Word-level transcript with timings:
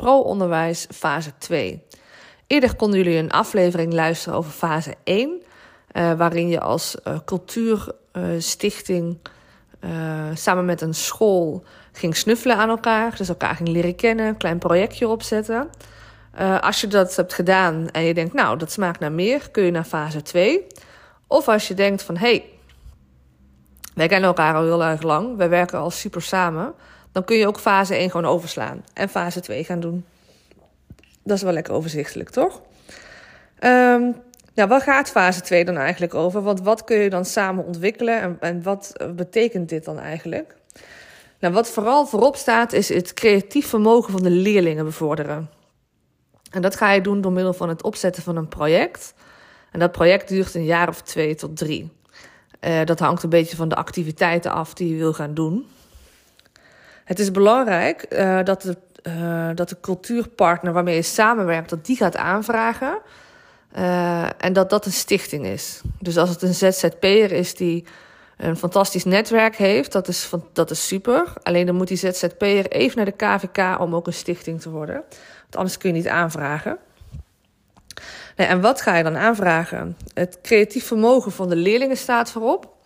pro-onderwijs 0.00 0.86
fase 0.94 1.32
2. 1.38 1.82
Eerder 2.46 2.76
konden 2.76 2.98
jullie 2.98 3.18
een 3.18 3.30
aflevering 3.30 3.92
luisteren 3.92 4.38
over 4.38 4.50
fase 4.50 4.94
1, 5.04 5.42
uh, 5.92 6.12
waarin 6.12 6.48
je 6.48 6.60
als 6.60 6.96
uh, 7.04 7.18
cultuurstichting 7.24 9.18
uh, 9.80 9.90
samen 10.34 10.64
met 10.64 10.80
een 10.80 10.94
school 10.94 11.64
ging 11.92 12.16
snuffelen 12.16 12.56
aan 12.56 12.68
elkaar, 12.68 13.16
dus 13.16 13.28
elkaar 13.28 13.54
ging 13.54 13.68
leren 13.68 13.94
kennen, 13.94 14.26
een 14.26 14.36
klein 14.36 14.58
projectje 14.58 15.08
opzetten. 15.08 15.68
als 16.60 16.80
je 16.80 16.86
dat 16.86 17.16
hebt 17.16 17.34
gedaan 17.34 17.88
en 17.90 18.02
je 18.02 18.14
denkt, 18.14 18.34
nou, 18.34 18.58
dat 18.58 18.72
smaakt 18.72 19.00
naar 19.00 19.12
meer, 19.12 19.50
kun 19.50 19.64
je 19.64 19.70
naar 19.70 19.84
fase 19.84 20.22
2. 20.22 20.66
Of 21.26 21.48
als 21.48 21.68
je 21.68 21.74
denkt 21.74 22.02
van, 22.02 22.16
hé, 22.16 22.26
hey, 22.26 22.44
wij 23.94 24.08
kennen 24.08 24.28
elkaar 24.28 24.54
al 24.54 24.64
heel 24.64 24.84
erg 24.84 25.02
lang, 25.02 25.36
wij 25.36 25.48
werken 25.48 25.78
al 25.78 25.90
super 25.90 26.22
samen 26.22 26.74
dan 27.12 27.24
kun 27.24 27.36
je 27.36 27.46
ook 27.46 27.58
fase 27.58 27.94
1 27.94 28.10
gewoon 28.10 28.30
overslaan 28.30 28.84
en 28.92 29.08
fase 29.08 29.40
2 29.40 29.64
gaan 29.64 29.80
doen. 29.80 30.04
Dat 31.24 31.36
is 31.36 31.42
wel 31.42 31.52
lekker 31.52 31.74
overzichtelijk, 31.74 32.30
toch? 32.30 32.60
Um, 33.60 34.16
nou, 34.54 34.68
wat 34.68 34.82
gaat 34.82 35.10
fase 35.10 35.40
2 35.40 35.64
dan 35.64 35.76
eigenlijk 35.76 36.14
over? 36.14 36.42
Want 36.42 36.60
wat 36.60 36.84
kun 36.84 36.96
je 36.96 37.10
dan 37.10 37.24
samen 37.24 37.64
ontwikkelen 37.64 38.20
en, 38.20 38.36
en 38.40 38.62
wat 38.62 38.92
betekent 39.16 39.68
dit 39.68 39.84
dan 39.84 39.98
eigenlijk? 39.98 40.56
Nou, 41.40 41.54
wat 41.54 41.68
vooral 41.68 42.06
voorop 42.06 42.36
staat, 42.36 42.72
is 42.72 42.88
het 42.88 43.14
creatief 43.14 43.66
vermogen 43.66 44.12
van 44.12 44.22
de 44.22 44.30
leerlingen 44.30 44.84
bevorderen. 44.84 45.50
En 46.50 46.62
dat 46.62 46.76
ga 46.76 46.92
je 46.92 47.00
doen 47.00 47.20
door 47.20 47.32
middel 47.32 47.52
van 47.52 47.68
het 47.68 47.82
opzetten 47.82 48.22
van 48.22 48.36
een 48.36 48.48
project. 48.48 49.14
En 49.72 49.78
dat 49.78 49.92
project 49.92 50.28
duurt 50.28 50.54
een 50.54 50.64
jaar 50.64 50.88
of 50.88 51.02
twee 51.02 51.34
tot 51.34 51.56
drie. 51.56 51.92
Uh, 52.60 52.84
dat 52.84 52.98
hangt 52.98 53.22
een 53.22 53.28
beetje 53.28 53.56
van 53.56 53.68
de 53.68 53.74
activiteiten 53.74 54.52
af 54.52 54.74
die 54.74 54.88
je 54.88 54.96
wil 54.96 55.12
gaan 55.12 55.34
doen. 55.34 55.66
Het 57.10 57.18
is 57.18 57.30
belangrijk 57.30 58.06
uh, 58.08 58.42
dat, 58.44 58.62
de, 58.62 58.76
uh, 59.02 59.48
dat 59.54 59.68
de 59.68 59.76
cultuurpartner 59.80 60.72
waarmee 60.72 60.94
je 60.94 61.02
samenwerkt, 61.02 61.70
dat 61.70 61.86
die 61.86 61.96
gaat 61.96 62.16
aanvragen. 62.16 62.98
Uh, 63.76 64.22
en 64.38 64.52
dat 64.52 64.70
dat 64.70 64.86
een 64.86 64.92
stichting 64.92 65.46
is. 65.46 65.80
Dus 65.98 66.16
als 66.16 66.28
het 66.28 66.42
een 66.42 66.54
ZZP'er 66.54 67.32
is 67.32 67.54
die 67.54 67.84
een 68.36 68.56
fantastisch 68.56 69.04
netwerk 69.04 69.56
heeft, 69.56 69.92
dat 69.92 70.08
is, 70.08 70.22
van, 70.22 70.44
dat 70.52 70.70
is 70.70 70.86
super. 70.86 71.32
Alleen 71.42 71.66
dan 71.66 71.74
moet 71.74 71.88
die 71.88 71.96
ZZP'er 71.96 72.68
even 72.68 72.96
naar 72.96 73.14
de 73.16 73.38
KVK 73.46 73.80
om 73.80 73.94
ook 73.94 74.06
een 74.06 74.12
stichting 74.12 74.60
te 74.60 74.70
worden. 74.70 75.02
Want 75.40 75.56
anders 75.56 75.78
kun 75.78 75.90
je 75.90 75.96
niet 75.96 76.08
aanvragen. 76.08 76.78
Nee, 78.36 78.46
en 78.46 78.60
wat 78.60 78.80
ga 78.80 78.96
je 78.96 79.02
dan 79.02 79.16
aanvragen? 79.16 79.96
Het 80.14 80.38
creatief 80.42 80.86
vermogen 80.86 81.32
van 81.32 81.48
de 81.48 81.56
leerlingen 81.56 81.96
staat 81.96 82.30
voorop. 82.30 82.78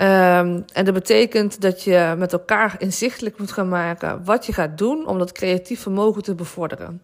Um, 0.00 0.64
en 0.72 0.84
dat 0.84 0.94
betekent 0.94 1.60
dat 1.60 1.82
je 1.82 2.14
met 2.18 2.32
elkaar 2.32 2.74
inzichtelijk 2.78 3.38
moet 3.38 3.52
gaan 3.52 3.68
maken 3.68 4.24
wat 4.24 4.46
je 4.46 4.52
gaat 4.52 4.78
doen 4.78 5.06
om 5.06 5.18
dat 5.18 5.32
creatief 5.32 5.80
vermogen 5.80 6.22
te 6.22 6.34
bevorderen. 6.34 7.02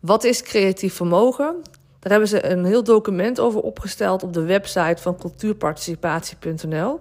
Wat 0.00 0.24
is 0.24 0.42
creatief 0.42 0.94
vermogen? 0.94 1.56
Daar 1.98 2.10
hebben 2.10 2.28
ze 2.28 2.46
een 2.46 2.64
heel 2.64 2.84
document 2.84 3.40
over 3.40 3.60
opgesteld 3.60 4.22
op 4.22 4.32
de 4.32 4.44
website 4.44 5.02
van 5.02 5.16
cultuurparticipatie.nl. 5.16 7.00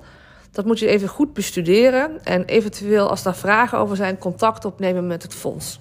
Dat 0.51 0.65
moet 0.65 0.79
je 0.79 0.87
even 0.87 1.07
goed 1.07 1.33
bestuderen 1.33 2.23
en 2.23 2.45
eventueel, 2.45 3.09
als 3.09 3.23
daar 3.23 3.35
vragen 3.35 3.77
over 3.77 3.95
zijn, 3.95 4.17
contact 4.17 4.65
opnemen 4.65 5.07
met 5.07 5.23
het 5.23 5.33
fonds. 5.33 5.79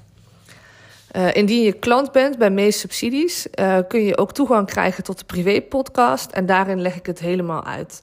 Uh, 1.16 1.34
indien 1.34 1.62
je 1.62 1.72
klant 1.72 2.12
bent 2.12 2.38
bij 2.38 2.50
Meest 2.50 2.78
Subsidies, 2.78 3.46
uh, 3.54 3.78
kun 3.88 4.04
je 4.04 4.18
ook 4.18 4.32
toegang 4.32 4.66
krijgen 4.66 5.04
tot 5.04 5.18
de 5.18 5.24
privé-podcast 5.24 6.30
en 6.30 6.46
daarin 6.46 6.80
leg 6.80 6.96
ik 6.96 7.06
het 7.06 7.18
helemaal 7.18 7.64
uit. 7.64 8.02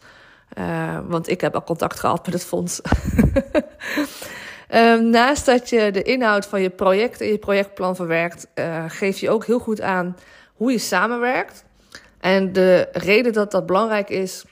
Uh, 0.57 0.99
want 1.07 1.29
ik 1.29 1.41
heb 1.41 1.55
al 1.55 1.63
contact 1.63 1.99
gehad 1.99 2.25
met 2.25 2.33
het 2.33 2.45
fonds. 2.45 2.81
um, 4.73 5.09
naast 5.19 5.45
dat 5.45 5.69
je 5.69 5.91
de 5.91 6.01
inhoud 6.01 6.45
van 6.45 6.61
je 6.61 6.69
project 6.69 7.21
en 7.21 7.27
je 7.27 7.37
projectplan 7.37 7.95
verwerkt, 7.95 8.47
uh, 8.55 8.83
geef 8.87 9.19
je 9.19 9.29
ook 9.29 9.45
heel 9.45 9.59
goed 9.59 9.81
aan 9.81 10.17
hoe 10.53 10.71
je 10.71 10.77
samenwerkt. 10.77 11.63
En 12.19 12.53
de 12.53 12.87
reden 12.91 13.33
dat 13.33 13.51
dat 13.51 13.65
belangrijk 13.65 14.09
is, 14.09 14.45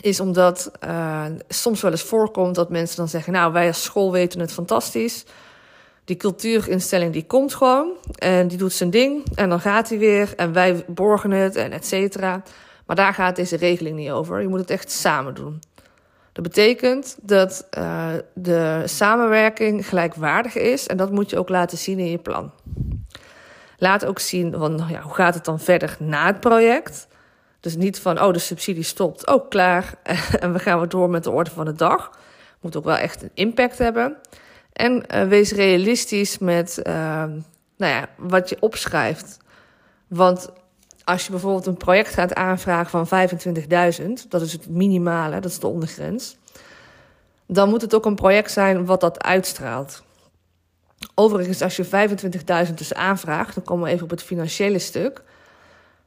is 0.00 0.20
omdat 0.20 0.70
uh, 0.84 1.24
soms 1.48 1.80
wel 1.80 1.90
eens 1.90 2.02
voorkomt 2.02 2.54
dat 2.54 2.70
mensen 2.70 2.96
dan 2.96 3.08
zeggen: 3.08 3.32
Nou, 3.32 3.52
wij 3.52 3.66
als 3.66 3.82
school 3.82 4.12
weten 4.12 4.40
het 4.40 4.52
fantastisch. 4.52 5.24
Die 6.04 6.16
cultuurinstelling 6.16 7.12
die 7.12 7.26
komt 7.26 7.54
gewoon 7.54 7.92
en 8.14 8.48
die 8.48 8.58
doet 8.58 8.72
zijn 8.72 8.90
ding 8.90 9.24
en 9.34 9.48
dan 9.48 9.60
gaat 9.60 9.88
hij 9.88 9.98
weer 9.98 10.32
en 10.36 10.52
wij 10.52 10.84
borgen 10.86 11.30
het 11.30 11.56
en 11.56 11.72
et 11.72 11.86
cetera. 11.86 12.42
Maar 12.92 13.04
daar 13.04 13.14
gaat 13.14 13.36
deze 13.36 13.56
regeling 13.56 13.96
niet 13.96 14.10
over. 14.10 14.40
Je 14.40 14.48
moet 14.48 14.60
het 14.60 14.70
echt 14.70 14.90
samen 14.90 15.34
doen. 15.34 15.62
Dat 16.32 16.44
betekent 16.44 17.16
dat 17.22 17.66
uh, 17.78 18.08
de 18.34 18.82
samenwerking 18.84 19.88
gelijkwaardig 19.88 20.56
is 20.56 20.86
en 20.86 20.96
dat 20.96 21.10
moet 21.10 21.30
je 21.30 21.38
ook 21.38 21.48
laten 21.48 21.78
zien 21.78 21.98
in 21.98 22.10
je 22.10 22.18
plan. 22.18 22.52
Laat 23.78 24.04
ook 24.04 24.18
zien 24.18 24.54
van, 24.58 24.84
ja, 24.88 25.00
hoe 25.00 25.14
gaat 25.14 25.34
het 25.34 25.44
dan 25.44 25.60
verder 25.60 25.96
na 25.98 26.26
het 26.26 26.40
project. 26.40 27.08
Dus 27.60 27.76
niet 27.76 28.00
van, 28.00 28.22
oh, 28.22 28.32
de 28.32 28.38
subsidie 28.38 28.82
stopt, 28.82 29.26
oh, 29.26 29.48
klaar. 29.48 29.94
en 30.40 30.52
we 30.52 30.58
gaan 30.58 30.78
weer 30.78 30.88
door 30.88 31.10
met 31.10 31.24
de 31.24 31.30
orde 31.30 31.50
van 31.50 31.64
de 31.64 31.74
dag. 31.74 32.18
Moet 32.60 32.76
ook 32.76 32.84
wel 32.84 32.96
echt 32.96 33.22
een 33.22 33.30
impact 33.34 33.78
hebben. 33.78 34.16
En 34.72 35.04
uh, 35.14 35.22
wees 35.22 35.52
realistisch 35.52 36.38
met 36.38 36.80
uh, 36.82 36.94
nou 37.76 37.92
ja, 37.92 38.08
wat 38.16 38.48
je 38.48 38.56
opschrijft. 38.60 39.36
Want 40.08 40.50
als 41.04 41.24
je 41.24 41.30
bijvoorbeeld 41.30 41.66
een 41.66 41.76
project 41.76 42.14
gaat 42.14 42.34
aanvragen 42.34 43.06
van 43.06 43.28
25.000, 43.28 44.28
dat 44.28 44.42
is 44.42 44.52
het 44.52 44.68
minimale, 44.68 45.40
dat 45.40 45.50
is 45.50 45.58
de 45.58 45.66
ondergrens, 45.66 46.36
dan 47.46 47.68
moet 47.68 47.80
het 47.80 47.94
ook 47.94 48.06
een 48.06 48.14
project 48.14 48.50
zijn 48.50 48.84
wat 48.84 49.00
dat 49.00 49.22
uitstraalt. 49.22 50.02
Overigens, 51.14 51.62
als 51.62 51.76
je 51.76 51.84
25.000 52.68 52.74
dus 52.74 52.94
aanvraagt, 52.94 53.54
dan 53.54 53.64
komen 53.64 53.84
we 53.84 53.90
even 53.90 54.04
op 54.04 54.10
het 54.10 54.22
financiële 54.22 54.78
stuk. 54.78 55.22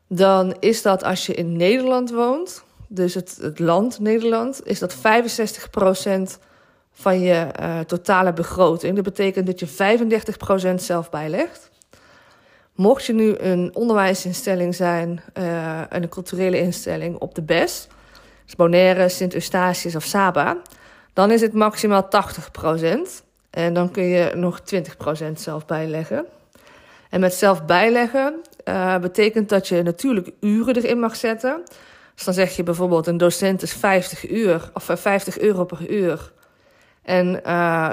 Dan 0.07 0.55
is 0.59 0.81
dat 0.81 1.03
als 1.03 1.25
je 1.25 1.33
in 1.33 1.57
Nederland 1.57 2.11
woont, 2.11 2.63
dus 2.87 3.13
het, 3.13 3.37
het 3.41 3.59
land 3.59 3.99
Nederland, 3.99 4.67
is 4.67 4.79
dat 4.79 4.95
65% 4.95 4.99
van 6.91 7.19
je 7.19 7.47
uh, 7.59 7.79
totale 7.79 8.33
begroting. 8.33 8.95
Dat 8.95 9.03
betekent 9.03 9.45
dat 9.45 9.59
je 9.59 9.67
35% 10.71 10.75
zelf 10.75 11.09
bijlegt. 11.09 11.69
Mocht 12.75 13.05
je 13.05 13.13
nu 13.13 13.37
een 13.37 13.71
onderwijsinstelling 13.73 14.75
zijn 14.75 15.21
uh, 15.37 15.81
een 15.89 16.09
culturele 16.09 16.59
instelling 16.59 17.17
op 17.17 17.35
de 17.35 17.41
BES, 17.41 17.87
dus 18.45 18.55
Bonaire, 18.55 19.09
Sint-Eustatius 19.09 19.95
of 19.95 20.03
Saba, 20.03 20.57
dan 21.13 21.31
is 21.31 21.41
het 21.41 21.53
maximaal 21.53 22.09
80%. 22.59 22.67
En 23.49 23.73
dan 23.73 23.91
kun 23.91 24.03
je 24.03 24.31
nog 24.35 24.59
20% 24.59 25.31
zelf 25.33 25.65
bijleggen. 25.65 26.25
En 27.09 27.19
met 27.19 27.33
zelf 27.33 27.65
bijleggen 27.65 28.41
uh, 28.65 28.97
betekent 28.97 29.49
dat 29.49 29.67
je 29.67 29.83
natuurlijk 29.83 30.31
uren 30.39 30.75
erin 30.75 30.99
mag 30.99 31.15
zetten. 31.15 31.61
Dus 32.15 32.23
dan 32.23 32.33
zeg 32.33 32.55
je 32.55 32.63
bijvoorbeeld 32.63 33.07
een 33.07 33.17
docent 33.17 33.61
is 33.61 33.73
50 33.73 34.29
uur 34.29 34.69
of 34.73 34.89
50 34.93 35.39
euro 35.39 35.63
per 35.63 35.89
uur. 35.89 36.31
En 37.03 37.41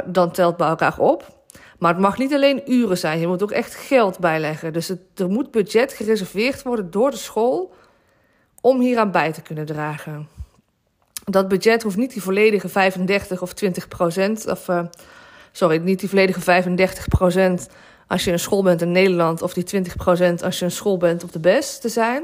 dan 0.06 0.30
telt 0.30 0.56
bij 0.56 0.68
elkaar 0.68 0.98
op. 0.98 1.41
Maar 1.82 1.92
het 1.92 2.02
mag 2.02 2.18
niet 2.18 2.34
alleen 2.34 2.72
uren 2.72 2.98
zijn. 2.98 3.20
Je 3.20 3.26
moet 3.26 3.42
ook 3.42 3.50
echt 3.50 3.74
geld 3.74 4.18
bijleggen. 4.18 4.72
Dus 4.72 4.88
er 4.88 5.28
moet 5.28 5.50
budget 5.50 5.92
gereserveerd 5.92 6.62
worden 6.62 6.90
door 6.90 7.10
de 7.10 7.16
school 7.16 7.74
om 8.60 8.80
hier 8.80 8.98
aan 8.98 9.10
bij 9.10 9.32
te 9.32 9.42
kunnen 9.42 9.66
dragen. 9.66 10.28
Dat 11.24 11.48
budget 11.48 11.82
hoeft 11.82 11.96
niet 11.96 12.12
die 12.12 12.22
volledige 12.22 12.68
35 12.68 13.42
of 13.42 13.52
20 13.52 13.88
procent, 13.88 14.46
of 14.46 14.68
uh, 14.68 14.82
sorry, 15.52 15.76
niet 15.76 16.00
die 16.00 16.08
volledige 16.08 16.40
35 16.40 17.08
procent 17.08 17.68
als 18.06 18.24
je 18.24 18.32
een 18.32 18.38
school 18.38 18.62
bent 18.62 18.82
in 18.82 18.92
Nederland, 18.92 19.42
of 19.42 19.52
die 19.52 19.64
20 19.64 19.96
procent 19.96 20.42
als 20.42 20.58
je 20.58 20.64
een 20.64 20.70
school 20.70 20.96
bent 20.96 21.24
op 21.24 21.32
de 21.32 21.40
best 21.40 21.80
te 21.80 21.88
zijn. 21.88 22.22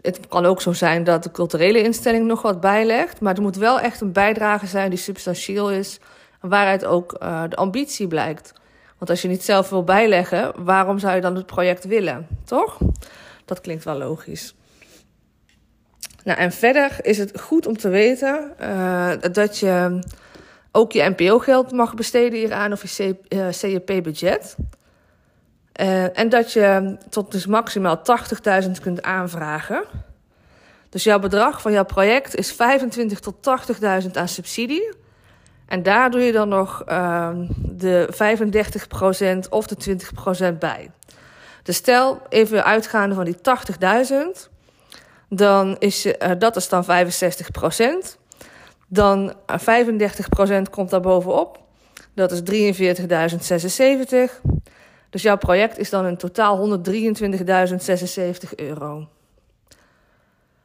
Het 0.00 0.28
kan 0.28 0.46
ook 0.46 0.60
zo 0.60 0.72
zijn 0.72 1.04
dat 1.04 1.22
de 1.22 1.30
culturele 1.30 1.82
instelling 1.82 2.26
nog 2.26 2.42
wat 2.42 2.60
bijlegt, 2.60 3.20
maar 3.20 3.34
er 3.34 3.42
moet 3.42 3.56
wel 3.56 3.80
echt 3.80 4.00
een 4.00 4.12
bijdrage 4.12 4.66
zijn 4.66 4.90
die 4.90 4.98
substantieel 4.98 5.70
is, 5.70 5.98
waaruit 6.40 6.84
ook 6.84 7.16
uh, 7.22 7.42
de 7.48 7.56
ambitie 7.56 8.06
blijkt. 8.06 8.52
Want 8.98 9.10
als 9.10 9.22
je 9.22 9.28
niet 9.28 9.44
zelf 9.44 9.68
wil 9.68 9.84
bijleggen, 9.84 10.64
waarom 10.64 10.98
zou 10.98 11.14
je 11.14 11.20
dan 11.20 11.36
het 11.36 11.46
project 11.46 11.84
willen? 11.84 12.26
Toch? 12.44 12.78
Dat 13.44 13.60
klinkt 13.60 13.84
wel 13.84 13.98
logisch. 13.98 14.54
Nou, 16.24 16.38
en 16.38 16.52
verder 16.52 16.96
is 17.02 17.18
het 17.18 17.40
goed 17.40 17.66
om 17.66 17.76
te 17.76 17.88
weten 17.88 18.52
uh, 18.60 19.12
dat 19.32 19.58
je 19.58 20.00
ook 20.72 20.92
je 20.92 21.14
NPO-geld 21.16 21.72
mag 21.72 21.94
besteden 21.94 22.38
hieraan 22.38 22.72
of 22.72 22.82
je 22.82 23.16
CEP-budget. 23.50 24.56
Uh, 25.80 26.18
en 26.18 26.28
dat 26.28 26.52
je 26.52 26.96
tot 27.10 27.32
dus 27.32 27.46
maximaal 27.46 28.02
80.000 28.64 28.70
kunt 28.82 29.02
aanvragen. 29.02 29.84
Dus 30.88 31.04
jouw 31.04 31.18
bedrag 31.18 31.60
van 31.60 31.72
jouw 31.72 31.84
project 31.84 32.34
is 32.34 32.52
25 32.52 33.20
tot 33.20 33.34
80.000 34.04 34.10
aan 34.12 34.28
subsidie. 34.28 34.92
En 35.66 35.82
daar 35.82 36.10
doe 36.10 36.20
je 36.20 36.32
dan 36.32 36.48
nog 36.48 36.82
uh, 36.88 37.30
de 37.56 38.08
35% 39.46 39.48
of 39.48 39.66
de 39.66 39.98
20% 40.54 40.58
bij. 40.58 40.90
Dus 41.62 41.76
stel, 41.76 42.20
even 42.28 42.64
uitgaande 42.64 43.14
van 43.14 43.24
die 43.24 43.36
80.000, 43.36 43.40
dan 45.28 45.76
is, 45.78 46.06
uh, 46.06 46.12
dat 46.38 46.56
is 46.56 46.68
dan 46.68 46.84
65%. 46.84 46.88
Dan 48.88 49.32
35% 49.32 49.34
komt 50.70 50.90
daar 50.90 51.00
bovenop. 51.00 51.64
Dat 52.14 52.32
is 52.32 52.40
43.076. 52.40 52.44
Dus 55.10 55.22
jouw 55.22 55.36
project 55.36 55.78
is 55.78 55.90
dan 55.90 56.06
in 56.06 56.16
totaal 56.16 56.78
123.076 56.78 56.84
euro. 58.56 59.08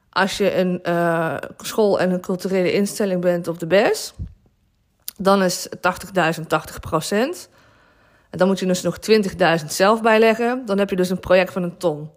Als 0.10 0.38
je 0.38 0.56
een 0.56 0.80
uh, 0.84 1.38
school 1.58 2.00
en 2.00 2.12
een 2.12 2.22
culturele 2.22 2.72
instelling 2.72 3.22
bent 3.22 3.48
op 3.48 3.60
de 3.60 3.68
BES, 3.68 4.14
dan 5.22 5.44
is 5.44 5.68
80.000 6.38 6.48
80 6.48 6.80
procent. 6.80 7.50
En 8.30 8.38
dan 8.38 8.48
moet 8.48 8.60
je 8.60 8.66
dus 8.66 8.82
nog 8.82 8.98
20.000 9.60 9.66
zelf 9.68 10.02
bijleggen. 10.02 10.66
Dan 10.66 10.78
heb 10.78 10.90
je 10.90 10.96
dus 10.96 11.10
een 11.10 11.20
project 11.20 11.52
van 11.52 11.64
een 11.64 11.78
ton. 11.78 12.10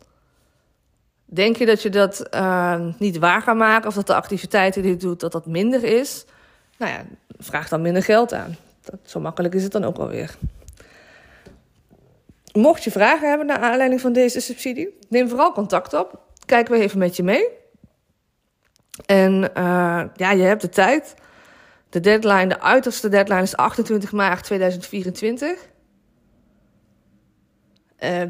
Denk 1.24 1.56
je 1.56 1.66
dat 1.66 1.82
je 1.82 1.90
dat 1.90 2.26
uh, 2.34 2.80
niet 2.98 3.18
waar 3.18 3.42
gaat 3.42 3.56
maken 3.56 3.88
of 3.88 3.94
dat 3.94 4.06
de 4.06 4.14
activiteiten 4.14 4.82
die 4.82 4.90
je 4.90 4.96
doet, 4.96 5.20
dat 5.20 5.32
dat 5.32 5.46
minder 5.46 5.84
is? 5.84 6.24
Nou 6.78 6.92
ja, 6.92 7.04
vraag 7.38 7.68
dan 7.68 7.82
minder 7.82 8.02
geld 8.02 8.32
aan. 8.32 8.56
Dat, 8.80 8.98
zo 9.04 9.20
makkelijk 9.20 9.54
is 9.54 9.62
het 9.62 9.72
dan 9.72 9.84
ook 9.84 9.98
alweer. 9.98 10.36
Mocht 12.52 12.84
je 12.84 12.90
vragen 12.90 13.28
hebben 13.28 13.46
naar 13.46 13.58
aanleiding 13.58 14.00
van 14.00 14.12
deze 14.12 14.40
subsidie, 14.40 14.98
neem 15.08 15.28
vooral 15.28 15.52
contact 15.52 15.94
op. 15.94 16.18
Kijken 16.46 16.74
we 16.74 16.80
even 16.80 16.98
met 16.98 17.16
je 17.16 17.22
mee. 17.22 17.48
En 19.06 19.50
uh, 19.56 20.02
ja, 20.14 20.30
je 20.30 20.42
hebt 20.42 20.60
de 20.60 20.68
tijd. 20.68 21.14
De 21.94 22.00
deadline, 22.00 22.46
de 22.46 22.60
uiterste 22.60 23.08
deadline 23.08 23.42
is 23.42 23.56
28 23.56 24.12
maart 24.12 24.44
2024. 24.44 25.68
Uh, 27.98 28.22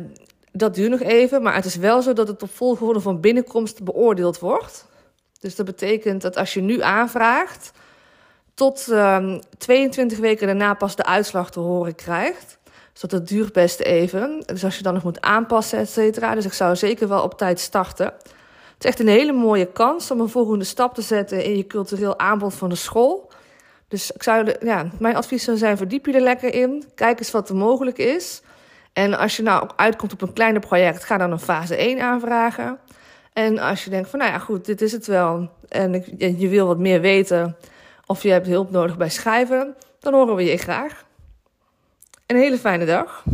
dat 0.52 0.74
duurt 0.74 0.90
nog 0.90 1.00
even, 1.00 1.42
maar 1.42 1.54
het 1.54 1.64
is 1.64 1.76
wel 1.76 2.02
zo 2.02 2.12
dat 2.12 2.28
het 2.28 2.42
op 2.42 2.50
volgorde 2.50 3.00
van 3.00 3.20
binnenkomst 3.20 3.84
beoordeeld 3.84 4.38
wordt. 4.38 4.86
Dus 5.40 5.56
dat 5.56 5.66
betekent 5.66 6.22
dat 6.22 6.36
als 6.36 6.54
je 6.54 6.60
nu 6.60 6.82
aanvraagt, 6.82 7.70
tot 8.54 8.86
uh, 8.90 9.34
22 9.58 10.18
weken 10.18 10.46
daarna 10.46 10.74
pas 10.74 10.96
de 10.96 11.04
uitslag 11.04 11.50
te 11.50 11.60
horen 11.60 11.94
krijgt. 11.94 12.58
Dus 12.92 13.00
dat 13.00 13.28
duurt 13.28 13.52
best 13.52 13.80
even. 13.80 14.42
Dus 14.46 14.64
als 14.64 14.76
je 14.76 14.82
dan 14.82 14.94
nog 14.94 15.04
moet 15.04 15.20
aanpassen, 15.20 15.78
et 15.78 15.90
cetera. 15.90 16.34
Dus 16.34 16.44
ik 16.44 16.52
zou 16.52 16.76
zeker 16.76 17.08
wel 17.08 17.22
op 17.22 17.38
tijd 17.38 17.60
starten. 17.60 18.06
Het 18.06 18.84
is 18.84 18.84
echt 18.84 19.00
een 19.00 19.08
hele 19.08 19.32
mooie 19.32 19.72
kans 19.72 20.10
om 20.10 20.20
een 20.20 20.28
volgende 20.28 20.64
stap 20.64 20.94
te 20.94 21.02
zetten 21.02 21.44
in 21.44 21.56
je 21.56 21.66
cultureel 21.66 22.18
aanbod 22.18 22.54
van 22.54 22.68
de 22.68 22.74
school. 22.74 23.32
Dus 23.94 24.10
ik 24.10 24.22
zou, 24.22 24.54
ja, 24.60 24.86
mijn 24.98 25.16
advies 25.16 25.44
zou 25.44 25.56
zijn: 25.56 25.76
verdiep 25.76 26.06
je 26.06 26.12
er 26.12 26.20
lekker 26.20 26.54
in. 26.54 26.84
Kijk 26.94 27.18
eens 27.18 27.30
wat 27.30 27.48
er 27.48 27.56
mogelijk 27.56 27.98
is. 27.98 28.42
En 28.92 29.14
als 29.18 29.36
je 29.36 29.42
nou 29.42 29.70
uitkomt 29.76 30.12
op 30.12 30.22
een 30.22 30.32
kleiner 30.32 30.60
project, 30.60 31.04
ga 31.04 31.18
dan 31.18 31.30
een 31.30 31.38
fase 31.38 31.76
1 31.76 32.00
aanvragen. 32.00 32.78
En 33.32 33.58
als 33.58 33.84
je 33.84 33.90
denkt 33.90 34.10
van, 34.10 34.18
nou 34.18 34.30
ja, 34.30 34.38
goed, 34.38 34.64
dit 34.64 34.82
is 34.82 34.92
het 34.92 35.06
wel. 35.06 35.50
En 35.68 36.04
je 36.38 36.48
wil 36.48 36.66
wat 36.66 36.78
meer 36.78 37.00
weten 37.00 37.56
of 38.06 38.22
je 38.22 38.30
hebt 38.30 38.46
hulp 38.46 38.70
nodig 38.70 38.96
bij 38.96 39.10
schrijven, 39.10 39.76
dan 40.00 40.14
horen 40.14 40.36
we 40.36 40.44
je 40.44 40.56
graag. 40.56 41.04
Een 42.26 42.36
hele 42.36 42.58
fijne 42.58 42.84
dag. 42.84 43.24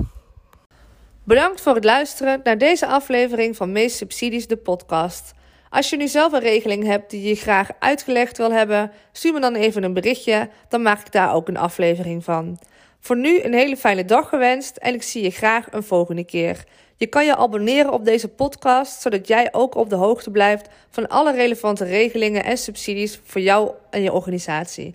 Bedankt 1.25 1.61
voor 1.61 1.75
het 1.75 1.85
luisteren 1.85 2.41
naar 2.45 2.59
deze 2.59 2.87
aflevering 2.87 3.57
van 3.57 3.73
Meest 3.73 3.97
Subsidies, 3.97 4.47
de 4.47 4.57
podcast. 4.57 5.35
Als 5.71 5.91
je 5.91 5.97
nu 5.97 6.09
zelf 6.09 6.33
een 6.33 6.41
regeling 6.41 6.85
hebt 6.85 7.11
die 7.11 7.29
je 7.29 7.35
graag 7.35 7.71
uitgelegd 7.79 8.37
wil 8.37 8.53
hebben, 8.53 8.93
stuur 9.13 9.33
me 9.33 9.41
dan 9.41 9.55
even 9.55 9.83
een 9.83 9.93
berichtje, 9.93 10.49
dan 10.69 10.83
maak 10.83 11.01
ik 11.01 11.13
daar 11.13 11.35
ook 11.35 11.49
een 11.49 11.57
aflevering 11.57 12.25
van. 12.25 12.59
Voor 13.01 13.17
nu 13.17 13.43
een 13.43 13.55
hele 13.55 13.77
fijne 13.77 14.05
dag 14.05 14.29
gewenst 14.29 14.77
en 14.77 14.95
ik 14.95 15.03
zie 15.03 15.23
je 15.23 15.31
graag 15.31 15.67
een 15.71 15.83
volgende 15.83 16.25
keer. 16.25 16.65
Je 16.97 17.07
kan 17.07 17.25
je 17.25 17.37
abonneren 17.37 17.93
op 17.93 18.05
deze 18.05 18.29
podcast, 18.29 19.01
zodat 19.01 19.29
jij 19.29 19.49
ook 19.53 19.75
op 19.75 19.91
de 19.91 19.97
hoogte 19.97 20.31
blijft 20.31 20.69
van 20.91 21.09
alle 21.09 21.33
relevante 21.33 21.85
regelingen 21.85 22.45
en 22.45 22.59
subsidies 22.59 23.21
voor 23.25 23.41
jou 23.41 23.71
en 23.91 24.03
je 24.03 24.13
organisatie. 24.13 24.89